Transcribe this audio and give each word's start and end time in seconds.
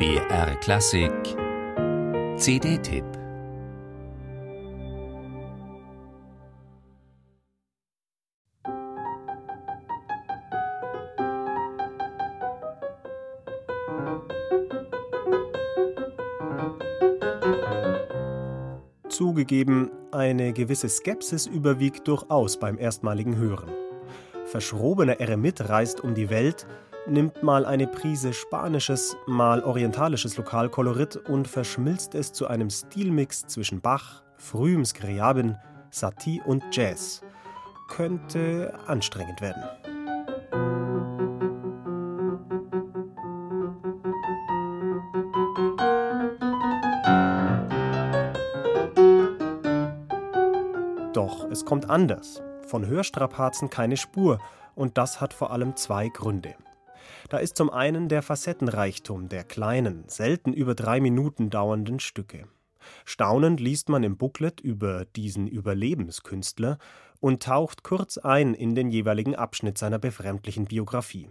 BR 0.00 0.56
Klassik 0.60 1.12
CD-Tipp 2.38 3.04
Zugegeben, 19.10 19.90
eine 20.12 20.54
gewisse 20.54 20.88
Skepsis 20.88 21.44
überwiegt 21.46 22.08
durchaus 22.08 22.58
beim 22.58 22.78
erstmaligen 22.78 23.36
Hören. 23.36 23.68
Verschrobener 24.46 25.20
Eremit 25.20 25.68
reist 25.68 26.00
um 26.00 26.14
die 26.14 26.30
Welt, 26.30 26.66
nimmt 27.06 27.42
mal 27.42 27.64
eine 27.64 27.86
Prise 27.86 28.32
spanisches, 28.32 29.16
mal 29.26 29.62
orientalisches 29.62 30.36
Lokalkolorit 30.36 31.16
und 31.16 31.48
verschmilzt 31.48 32.14
es 32.14 32.32
zu 32.32 32.46
einem 32.46 32.70
Stilmix 32.70 33.46
zwischen 33.46 33.80
Bach, 33.80 34.22
frühem 34.36 34.84
Skriabin, 34.84 35.56
Satie 35.90 36.40
und 36.44 36.64
Jazz. 36.72 37.22
Könnte 37.88 38.72
anstrengend 38.86 39.40
werden. 39.40 39.62
Doch 51.12 51.50
es 51.50 51.64
kommt 51.64 51.90
anders. 51.90 52.40
Von 52.66 52.86
Hörstrapazen 52.86 53.68
keine 53.68 53.96
Spur, 53.96 54.38
und 54.76 54.96
das 54.96 55.20
hat 55.20 55.34
vor 55.34 55.50
allem 55.50 55.74
zwei 55.74 56.08
Gründe. 56.08 56.54
Da 57.28 57.38
ist 57.38 57.56
zum 57.56 57.70
einen 57.70 58.08
der 58.08 58.22
Facettenreichtum 58.22 59.28
der 59.28 59.44
kleinen, 59.44 60.04
selten 60.08 60.52
über 60.52 60.74
drei 60.74 61.00
Minuten 61.00 61.50
dauernden 61.50 62.00
Stücke. 62.00 62.46
Staunend 63.04 63.60
liest 63.60 63.88
man 63.88 64.02
im 64.02 64.16
Booklet 64.16 64.60
über 64.60 65.04
diesen 65.04 65.46
Überlebenskünstler 65.46 66.78
und 67.20 67.42
taucht 67.42 67.82
kurz 67.82 68.18
ein 68.18 68.54
in 68.54 68.74
den 68.74 68.90
jeweiligen 68.90 69.34
Abschnitt 69.34 69.78
seiner 69.78 69.98
befremdlichen 69.98 70.64
Biografie. 70.64 71.28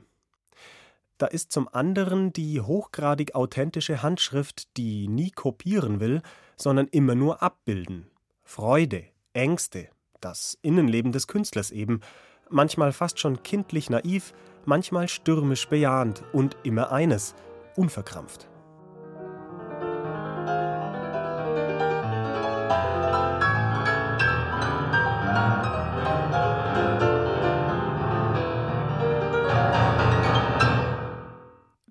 Da 1.17 1.25
ist 1.25 1.51
zum 1.51 1.67
anderen 1.67 2.31
die 2.31 2.61
hochgradig 2.61 3.35
authentische 3.35 4.01
Handschrift, 4.01 4.77
die 4.77 5.07
nie 5.09 5.31
kopieren 5.31 5.99
will, 5.99 6.21
sondern 6.55 6.87
immer 6.87 7.13
nur 7.13 7.43
abbilden. 7.43 8.07
Freude, 8.43 9.03
Ängste, 9.33 9.89
das 10.21 10.57
Innenleben 10.61 11.11
des 11.11 11.27
Künstlers 11.27 11.71
eben, 11.71 11.99
manchmal 12.49 12.91
fast 12.91 13.19
schon 13.19 13.43
kindlich 13.43 13.89
naiv, 13.89 14.33
manchmal 14.65 15.07
stürmisch 15.07 15.67
bejahend 15.67 16.23
und 16.33 16.57
immer 16.63 16.91
eines, 16.91 17.35
unverkrampft. 17.75 18.49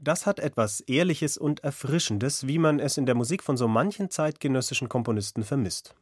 Das 0.09 0.25
hat 0.25 0.39
etwas 0.41 0.81
Ehrliches 0.81 1.37
und 1.37 1.63
Erfrischendes, 1.65 2.47
wie 2.47 2.57
man 2.57 2.81
es 2.81 2.97
in 2.97 3.05
der 3.05 3.15
Musik 3.15 3.43
von 3.43 3.59
so 3.59 3.69
manchen 3.69 4.09
zeitgenössischen 4.09 4.89
Komponisten 4.89 5.45
vermisst. 5.45 5.95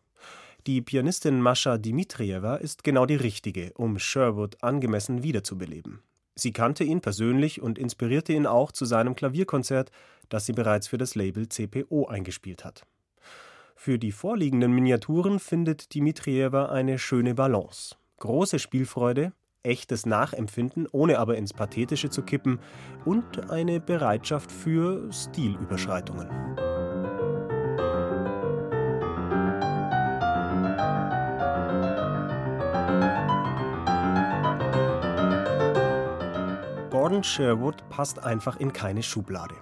Die 0.66 0.82
Pianistin 0.82 1.40
Mascha 1.40 1.78
Dmitrijewa 1.78 2.56
ist 2.56 2.82
genau 2.82 3.06
die 3.06 3.14
richtige, 3.14 3.72
um 3.74 4.00
Sherwood 4.00 4.64
angemessen 4.64 5.22
wiederzubeleben. 5.22 6.00
Sie 6.34 6.52
kannte 6.52 6.82
ihn 6.82 7.00
persönlich 7.00 7.62
und 7.62 7.78
inspirierte 7.78 8.32
ihn 8.32 8.46
auch 8.46 8.72
zu 8.72 8.84
seinem 8.84 9.14
Klavierkonzert, 9.14 9.92
das 10.28 10.44
sie 10.44 10.52
bereits 10.52 10.88
für 10.88 10.98
das 10.98 11.14
Label 11.14 11.48
CPO 11.48 12.06
eingespielt 12.08 12.64
hat. 12.64 12.82
Für 13.76 13.96
die 14.00 14.10
vorliegenden 14.10 14.72
Miniaturen 14.72 15.38
findet 15.38 15.94
Dmitrijewa 15.94 16.66
eine 16.66 16.98
schöne 16.98 17.36
Balance. 17.36 17.94
Große 18.18 18.58
Spielfreude, 18.58 19.32
echtes 19.62 20.04
Nachempfinden, 20.04 20.88
ohne 20.90 21.20
aber 21.20 21.36
ins 21.36 21.52
Pathetische 21.52 22.10
zu 22.10 22.22
kippen, 22.22 22.58
und 23.04 23.50
eine 23.50 23.78
Bereitschaft 23.78 24.50
für 24.50 25.12
Stilüberschreitungen. 25.12 26.75
Gordon 37.06 37.22
Sherwood 37.22 37.88
passt 37.88 38.24
einfach 38.24 38.56
in 38.56 38.72
keine 38.72 39.00
Schublade. 39.00 39.54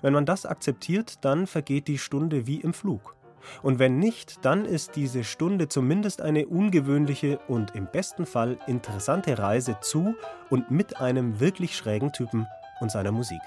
Wenn 0.00 0.12
man 0.12 0.24
das 0.24 0.46
akzeptiert, 0.46 1.24
dann 1.24 1.48
vergeht 1.48 1.88
die 1.88 1.98
Stunde 1.98 2.46
wie 2.46 2.60
im 2.60 2.72
Flug. 2.72 3.16
Und 3.64 3.80
wenn 3.80 3.98
nicht, 3.98 4.44
dann 4.44 4.64
ist 4.64 4.94
diese 4.94 5.24
Stunde 5.24 5.66
zumindest 5.66 6.22
eine 6.22 6.46
ungewöhnliche 6.46 7.40
und 7.48 7.74
im 7.74 7.88
besten 7.90 8.26
Fall 8.26 8.58
interessante 8.68 9.40
Reise 9.40 9.78
zu 9.80 10.14
und 10.50 10.70
mit 10.70 11.00
einem 11.00 11.40
wirklich 11.40 11.76
schrägen 11.76 12.12
Typen 12.12 12.46
und 12.78 12.92
seiner 12.92 13.10
Musik. 13.10 13.40